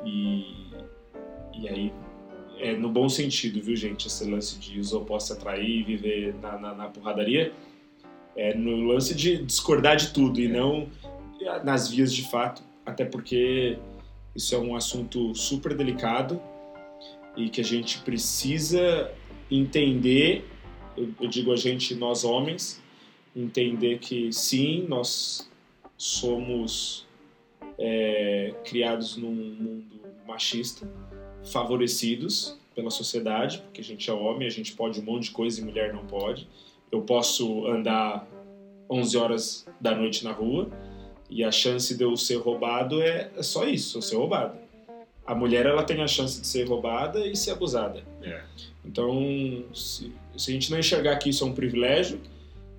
[0.04, 0.44] e,
[1.54, 1.92] e aí
[2.58, 4.06] é no bom sentido, viu gente?
[4.06, 7.52] Esse lance de opostos se atrair e viver na, na, na porradaria
[8.36, 10.88] é no lance de discordar de tudo e não
[11.64, 13.76] nas vias de fato, até porque
[14.34, 16.40] isso é um assunto super delicado
[17.36, 19.10] e que a gente precisa
[19.50, 20.44] entender,
[20.96, 22.82] eu, digo a gente, nós homens,
[23.34, 25.50] entender que sim, nós
[25.96, 27.06] somos
[27.78, 30.88] é, criados num mundo machista,
[31.44, 35.60] favorecidos pela sociedade, porque a gente é homem, a gente pode um monte de coisa
[35.60, 36.48] e mulher não pode.
[36.90, 38.26] Eu posso andar
[38.88, 40.70] 11 horas da noite na rua
[41.30, 44.61] e a chance de eu ser roubado é, é só isso, eu ser roubado.
[45.26, 48.02] A mulher ela tem a chance de ser roubada e ser abusada.
[48.22, 48.42] É.
[48.84, 52.20] Então, se, se a gente não enxergar que isso é um privilégio,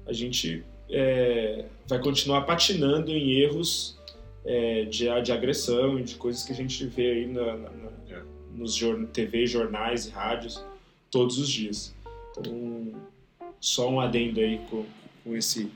[0.06, 3.97] a gente é, vai continuar patinando em erros
[4.45, 7.93] é, de, de agressão e de coisas que a gente vê aí na, na- na-
[8.10, 8.21] É.
[8.53, 8.77] nos
[9.13, 10.62] TV, jornais e rádios
[11.10, 11.95] todos os dias.
[12.38, 12.91] Então,
[13.62, 14.84] só um adendo aí com,
[15.23, 15.71] com esse,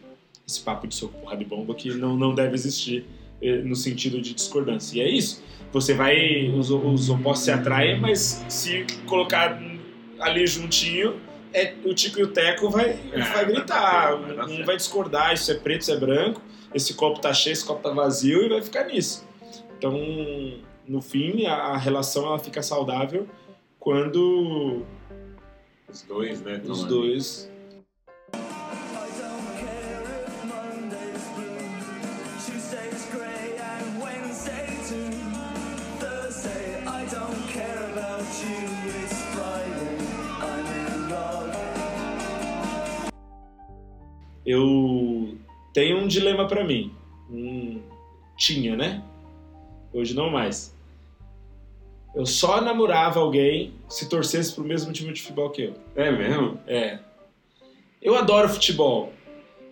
[0.45, 3.05] esse papo de soco, porrada e bomba que não, não deve existir
[3.41, 4.97] no sentido de discordância.
[4.97, 5.43] E é isso.
[5.71, 6.49] Você vai.
[6.49, 9.61] Os, os opostos se atraem, mas se colocar
[10.19, 11.15] ali juntinho,
[11.53, 14.15] é, o Tico e o Teco vai, É, vai gritar.
[14.15, 14.65] vai dar um certo.
[14.65, 16.41] vai discordar, isso é preto, isso é branco,
[16.73, 19.27] esse copo tá cheio, esse copo tá vazio e vai ficar nisso.
[19.77, 19.93] Então,
[20.87, 23.27] no fim, a, a relação ela fica saudável
[23.79, 24.83] quando
[25.87, 26.61] Os dois, né?
[26.67, 27.51] os dois.
[44.47, 45.37] Eu
[45.73, 46.91] tenho um dilema pra mim.
[47.29, 47.81] Um...
[48.37, 49.03] Tinha, né?
[49.91, 50.73] Hoje não mais.
[52.15, 55.73] Eu só namorava alguém se torcesse pro mesmo time de futebol que eu.
[55.95, 56.59] É mesmo?
[56.65, 56.99] É.
[58.01, 59.11] Eu adoro futebol.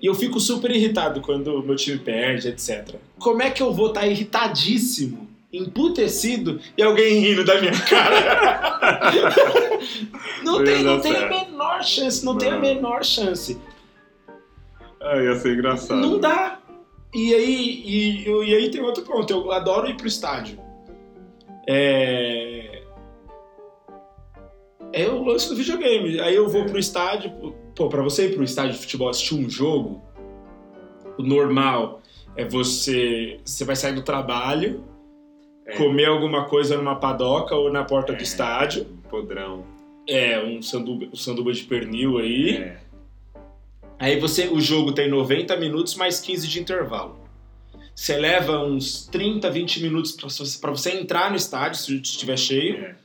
[0.02, 2.96] E eu fico super irritado quando o meu time perde, etc.
[3.18, 9.70] Como é que eu vou estar irritadíssimo, emputecido e alguém rindo da minha cara?
[10.44, 12.62] não tem, não tem a menor chance, não tem a Não.
[12.62, 13.58] menor chance.
[15.06, 16.02] Ah, ia ser engraçado.
[16.02, 16.60] Não dá.
[17.14, 19.32] E aí, e, e aí tem outro ponto.
[19.32, 20.60] Eu adoro ir pro estádio.
[21.68, 22.82] É.
[24.94, 26.20] É o lance do videogame.
[26.20, 27.32] Aí eu vou pro estádio.
[27.76, 30.02] Pô, pra você ir pro estádio de futebol assistir um jogo,
[31.18, 32.02] o normal
[32.36, 33.40] é você.
[33.44, 34.84] Você vai sair do trabalho,
[35.68, 35.76] É.
[35.78, 38.16] comer alguma coisa numa padoca ou na porta É.
[38.16, 38.86] do estádio.
[39.10, 39.64] Podrão.
[40.08, 42.58] É, um sanduba, um sanduba de pernil aí.
[42.58, 42.78] É.
[43.98, 47.18] Aí você, o jogo tem 90 minutos mais 15 de intervalo.
[47.96, 52.78] Você leva uns 30, 20 minutos pra você- entrar no estádio, se estiver cheio.
[52.84, 52.96] É.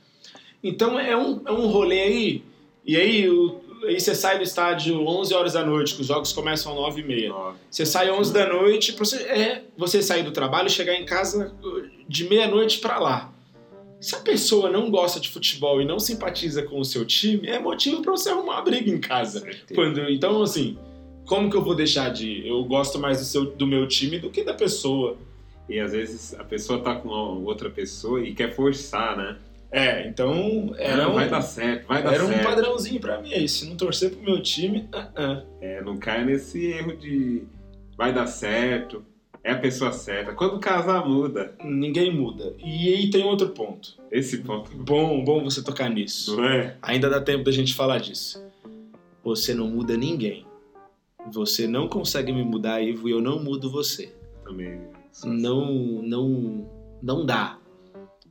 [0.63, 2.43] Então é um, é um rolê aí.
[2.85, 6.33] E aí, o- aí você sai do estádio 11 horas da noite, que os jogos
[6.33, 7.29] começam às 9 e meia.
[7.29, 7.57] Nove.
[7.69, 11.55] Você sai 11 da noite, você, é você sair do trabalho e chegar em casa
[12.07, 13.30] de meia-noite pra lá.
[14.01, 17.59] Se a pessoa não gosta de futebol e não simpatiza com o seu time, é
[17.59, 19.47] motivo pra você arrumar uma briga em casa.
[19.75, 20.75] Quando, então, assim,
[21.27, 22.47] como que eu vou deixar de ir?
[22.47, 25.17] Eu gosto mais do, seu, do meu time do que da pessoa.
[25.69, 29.37] E às vezes a pessoa tá com outra pessoa e quer forçar, né?
[29.71, 32.43] É, então era, Não, um, vai dar certo, vai dar era um certo.
[32.43, 33.47] padrãozinho pra mim aí.
[33.47, 35.43] Se não torcer pro meu time, ah, ah.
[35.61, 37.43] É, não cai nesse erro de
[37.95, 39.05] vai dar certo,
[39.43, 40.33] é a pessoa certa.
[40.33, 41.55] Quando casar, muda.
[41.63, 42.55] ninguém muda.
[42.59, 43.97] E aí tem outro ponto.
[44.11, 46.37] Esse ponto, Bom, bom você tocar nisso.
[46.37, 46.77] não é?
[46.81, 48.43] Ainda dá tempo da gente falar disso.
[49.23, 50.45] Você não muda ninguém.
[51.31, 54.13] Você não consegue me mudar, Ivo, e eu não mudo você.
[54.43, 54.79] Também.
[55.11, 55.29] assim.
[55.29, 56.69] não não
[57.01, 57.57] não dá.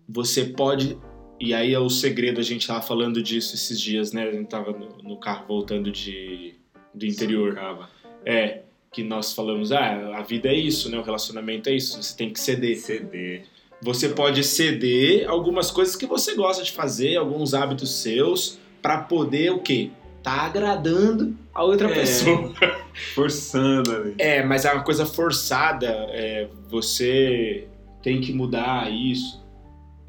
[0.08, 0.98] Você pode
[1.38, 4.24] e aí é o segredo a gente tava falando disso esses dias, né?
[4.28, 6.54] A gente tava no, no carro voltando de
[6.94, 7.52] do interior.
[7.52, 7.88] Acaba.
[8.24, 10.98] É, que nós falamos, ah, a vida é isso, né?
[10.98, 12.76] O relacionamento é isso, você tem que ceder.
[12.78, 13.42] CD.
[13.82, 19.52] Você pode ceder algumas coisas que você gosta de fazer, alguns hábitos seus, pra poder
[19.52, 19.90] o quê?
[20.22, 21.94] Tá agradando a outra É.
[21.94, 22.52] pessoa.
[23.14, 24.14] Forçando ali.
[24.18, 25.86] É, mas é uma coisa forçada.
[26.10, 27.66] é, você
[28.02, 29.40] tem que mudar isso.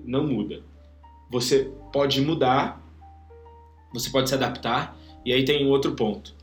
[0.04, 0.62] Não muda.
[1.30, 2.82] Você pode mudar,
[3.94, 6.36] você pode se adaptar, e aí tem outro ponto.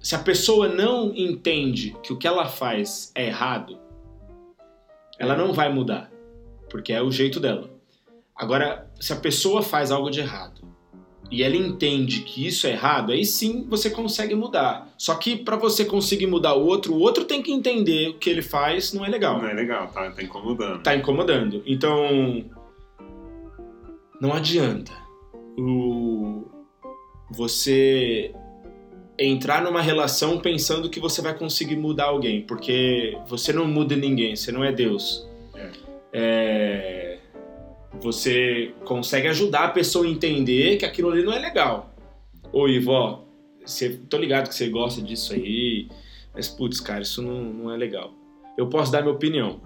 [0.00, 3.78] Se a pessoa não entende que o que ela faz é errado,
[5.18, 6.10] ela não vai mudar,
[6.70, 7.70] porque é o jeito dela.
[8.34, 10.62] Agora, se a pessoa faz algo de errado
[11.30, 14.88] e ela entende que isso é errado, aí sim você consegue mudar.
[14.96, 18.30] Só que para você conseguir mudar o outro, o outro tem que entender o que
[18.30, 19.38] ele faz não é legal.
[19.38, 20.82] Não é legal, tá, tá incomodando.
[20.82, 21.62] Tá incomodando.
[21.66, 22.42] Então,
[24.18, 24.92] não adianta
[25.58, 26.46] o
[27.30, 28.34] você
[29.26, 34.34] entrar numa relação pensando que você vai conseguir mudar alguém, porque você não muda ninguém,
[34.34, 35.28] você não é Deus.
[36.12, 37.18] É,
[38.00, 41.94] você consegue ajudar a pessoa a entender que aquilo ali não é legal.
[42.52, 43.20] Ô, Ivo, ó,
[43.64, 45.88] você, tô ligado que você gosta disso aí,
[46.34, 48.12] mas putz, cara, isso não, não é legal.
[48.56, 49.60] Eu posso dar minha opinião.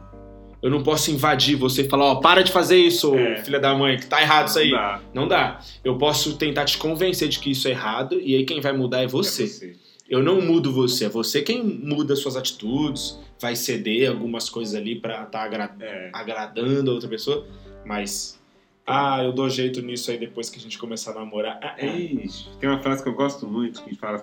[0.65, 3.45] Eu não posso invadir você e falar, ó, para de fazer isso, É.
[3.45, 4.71] filha da mãe, que tá errado isso aí.
[4.71, 5.01] Não dá.
[5.13, 5.61] Não dá.
[5.85, 9.01] Eu posso tentar te convencer de que isso é errado e aí quem vai mudar
[9.03, 9.77] é É você.
[10.09, 14.99] Eu não mudo você, é você quem muda suas atitudes, vai ceder algumas coisas ali
[14.99, 16.11] pra estar É.
[16.15, 17.47] agradando a outra pessoa,
[17.85, 18.41] mas
[18.87, 21.59] ah, eu dou jeito nisso aí depois que a gente começar a namorar.
[21.63, 21.87] Ah, ah.
[21.87, 24.23] Ixi, tem uma frase que eu gosto muito que fala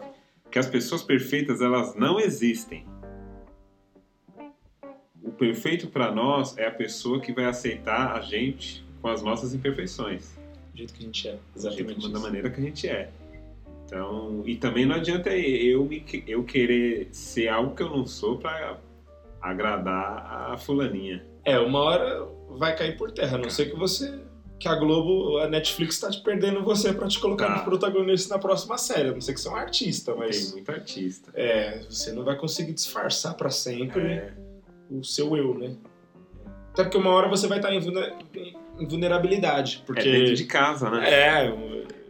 [0.52, 2.84] que as pessoas perfeitas elas não existem.
[5.42, 10.38] Perfeito para nós é a pessoa que vai aceitar a gente com as nossas imperfeições,
[10.72, 12.12] Do jeito que a gente é, exatamente.
[12.12, 13.10] da maneira que a gente é.
[13.88, 18.38] Então, e também não adianta eu me eu querer ser algo que eu não sou
[18.38, 18.78] para
[19.42, 21.26] agradar a fulaninha.
[21.44, 24.20] É, uma hora vai cair por terra, a não ser que você
[24.60, 27.54] que a Globo, a Netflix tá te perdendo você pra te colocar Tá.
[27.56, 29.10] de protagonista na próxima série.
[29.10, 31.32] A não ser que você é um artista, Tem mas muito artista.
[31.34, 34.34] é, você não vai conseguir disfarçar pra sempre É,
[34.92, 35.76] o seu eu, né?
[36.74, 38.14] Até porque uma hora você vai estar em, vulne-
[38.80, 41.10] em vulnerabilidade, porque é dentro de casa, né?
[41.10, 41.54] É,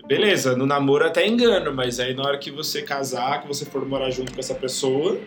[0.08, 3.86] beleza, no namoro até engano, mas aí na hora que você casar, que você for
[3.88, 5.20] morar junto com essa pessoa,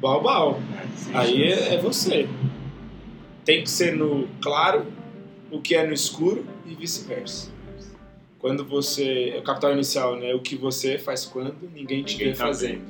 [0.00, 0.60] bal bal.
[1.14, 2.28] Aí é, é você.
[3.44, 4.86] Tem que ser no claro
[5.50, 7.50] o que é no escuro e vice-versa.
[8.38, 9.32] Quando você.
[9.36, 10.34] É o capital inicial, né?
[10.34, 12.82] O que você faz quando ninguém te Ninguém vê tá fazendo.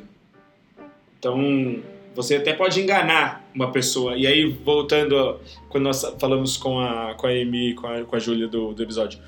[1.18, 1.82] Então,
[2.14, 4.16] você até pode enganar uma pessoa.
[4.16, 8.18] E aí, voltando, quando nós falamos com a, com a Amy com a, com a
[8.18, 9.18] Júlia do, do episódio,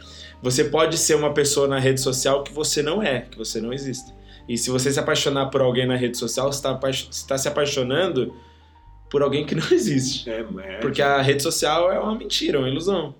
[0.43, 3.73] você pode ser uma pessoa na rede social que você não é, que você não
[3.73, 4.13] existe.
[4.49, 6.67] E se você se apaixonar por alguém na rede social, você
[7.11, 8.35] está se apaixonando
[9.11, 10.29] por alguém que não existe.
[10.29, 13.15] É, é, Porque a rede social é uma mentira, uma ilusão.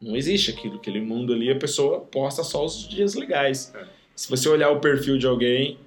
[0.00, 3.72] Não existe aquilo, aquele mundo ali, a pessoa posta só os dias legais.
[3.74, 3.84] É.
[4.16, 5.78] Se você olhar o perfil de alguém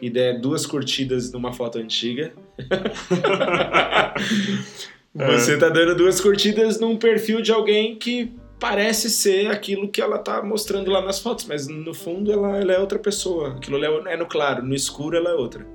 [0.00, 2.32] e der duas curtidas numa foto antiga,
[5.14, 10.18] você tá dando duas curtidas num perfil de alguém que parece ser aquilo que ela
[10.18, 13.56] tá mostrando lá nas fotos, mas no fundo ela, ela é outra pessoa.
[13.56, 15.66] Aquilo ali é no claro, no escuro ela é outra.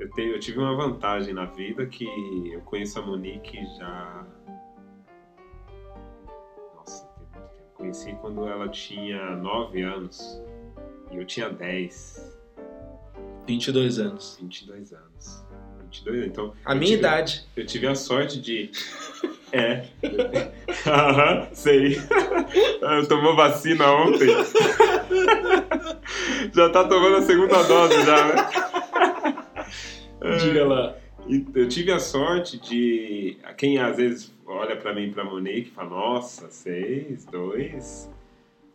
[0.00, 2.04] Eu, tenho- eu tive uma vantagem na vida que
[2.52, 4.26] eu conheço a Monique já.
[6.74, 7.46] Nossa, tempo.
[7.74, 10.42] Conheci quando ela tinha 9 anos
[11.12, 12.36] e eu tinha 10,
[13.46, 14.36] 22 anos.
[14.40, 15.42] 22 anos.
[15.84, 17.44] 22, então A minha tive- idade.
[17.56, 18.70] eu tive a sorte de.
[19.54, 19.84] É.
[20.88, 21.98] Aham, sei.
[22.80, 24.26] Eu tomou vacina ontem.
[26.54, 28.34] Já tá tomando a segunda dose já, né?
[30.40, 30.96] Diga lá.
[31.54, 33.36] Eu tive a sorte de.
[33.58, 38.10] Quem às vezes olha pra mim e pra Monique e fala: Nossa, seis, dois.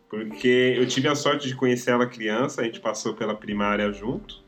[0.08, 4.42] Porque eu tive a sorte de conhecer ela criança, a gente passou pela primária junto,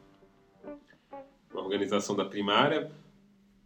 [1.55, 2.91] organização da primária,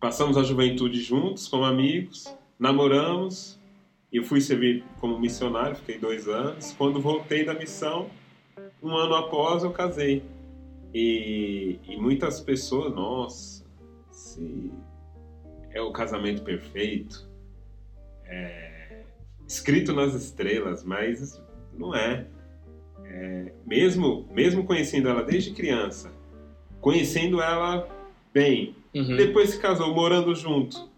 [0.00, 3.58] passamos a juventude juntos, como amigos, namoramos,
[4.14, 6.72] eu fui servir como missionário, fiquei dois anos.
[6.78, 8.08] Quando voltei da missão,
[8.80, 10.22] um ano após eu casei.
[10.94, 13.64] E, e muitas pessoas, nossa,
[14.12, 14.70] se
[15.72, 17.28] é o casamento perfeito,
[18.24, 19.02] é
[19.48, 21.42] escrito nas estrelas, mas
[21.76, 22.28] não é.
[23.04, 26.12] É, mesmo, mesmo conhecendo ela desde criança,
[26.84, 27.88] conhecendo ela
[28.32, 29.16] bem, Uhum.
[29.16, 30.88] depois se casou, morando junto,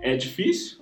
[0.00, 0.78] é difícil?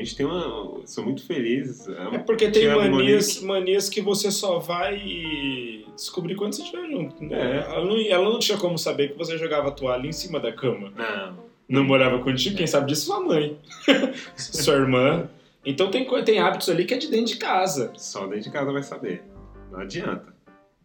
[0.00, 0.80] gente tem uma.
[0.86, 1.88] Sou muito feliz.
[1.88, 7.22] É porque tem manias, manias que você só vai descobrir quando você estiver junto.
[7.24, 7.36] Né?
[7.38, 7.56] É.
[7.58, 10.92] Ela, não, ela não tinha como saber que você jogava toalha em cima da cama.
[10.96, 11.50] Não.
[11.68, 13.56] Não morava contigo, quem sabe disso sua mãe.
[14.36, 15.30] Sua irmã.
[15.64, 17.92] Então tem, tem hábitos ali que é de dentro de casa.
[17.96, 19.22] Só dentro de casa vai saber.
[19.70, 20.34] Não adianta.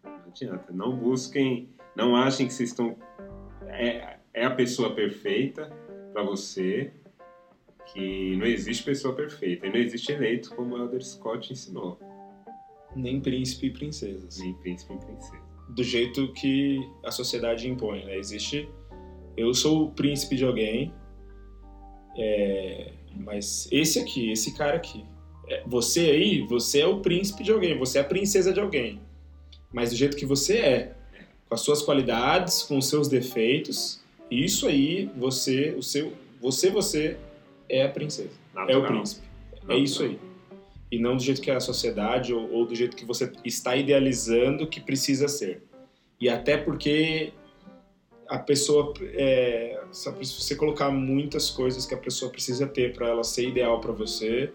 [0.03, 0.65] Não adianta.
[0.71, 1.69] Não busquem.
[1.95, 2.97] Não achem que vocês estão.
[3.67, 5.71] É, é a pessoa perfeita
[6.13, 6.91] pra você.
[7.93, 9.67] Que não existe pessoa perfeita.
[9.67, 11.99] E não existe eleito, como o Elder Scott ensinou.
[12.95, 14.39] Nem príncipe e princesas.
[14.39, 15.43] Nem príncipe e princesa.
[15.69, 18.17] Do jeito que a sociedade impõe, né?
[18.17, 18.69] Existe.
[19.37, 20.93] Eu sou o príncipe de alguém.
[22.17, 25.05] é, mas esse aqui, esse cara aqui.
[25.47, 29.01] é, Você aí, você é o príncipe de alguém, você é a princesa de alguém.
[29.73, 30.94] Mas do jeito que você é,
[31.47, 37.17] com as suas qualidades, com os seus defeitos, isso aí, você, o seu, você, você
[37.69, 38.31] é a princesa.
[38.67, 39.27] É o príncipe.
[39.67, 40.19] É isso aí.
[40.91, 43.75] E não do jeito que é a sociedade ou, ou do jeito que você está
[43.75, 45.63] idealizando que precisa ser.
[46.19, 47.33] E até porque
[48.27, 53.23] a pessoa, é, se você colocar muitas coisas que a pessoa precisa ter para ela
[53.23, 54.51] ser ideal para você,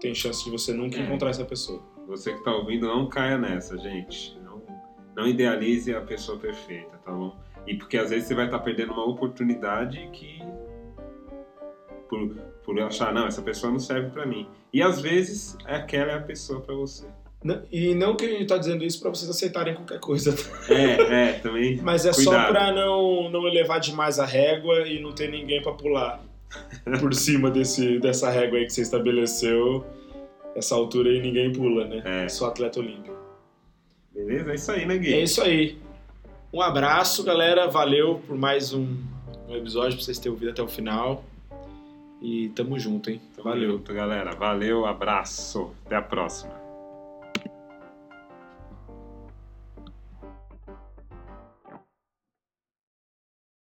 [0.00, 1.02] tem chance de você nunca É.
[1.02, 1.82] encontrar essa pessoa.
[2.08, 4.36] Você que tá ouvindo, não caia nessa, gente.
[5.16, 7.36] Não, idealize a pessoa perfeita, tá bom?
[7.66, 10.40] E porque às vezes você vai estar perdendo uma oportunidade que.
[12.08, 12.28] Por,
[12.64, 14.46] por achar, não, essa pessoa não serve pra mim.
[14.72, 17.06] E às vezes aquela é a pessoa pra você.
[17.42, 20.34] Não- E não que a gente tá dizendo isso para vocês aceitarem qualquer coisa,
[20.68, 21.76] É, é, também.
[21.82, 22.52] mas é só Cuidado.
[22.52, 26.22] para não, não elevar demais a régua e não ter ninguém para pular
[27.00, 29.84] por cima desse, dessa régua aí que você estabeleceu.
[30.54, 32.02] Essa altura aí ninguém pula, né?
[32.04, 32.28] É.
[32.28, 33.16] Só atleta olímpico.
[34.14, 34.52] Beleza?
[34.52, 35.12] É isso aí, né, Gui?
[35.14, 35.78] É isso aí.
[36.52, 37.66] Um abraço, galera.
[37.68, 38.96] Valeu por mais um,
[39.48, 41.24] um episódio pra vocês terem ouvido até o final.
[42.20, 43.20] E tamo junto, hein?
[43.34, 43.72] Tamo Valeu.
[43.72, 44.34] junto, galera.
[44.36, 45.72] Valeu, abraço.
[45.84, 46.61] Até a próxima.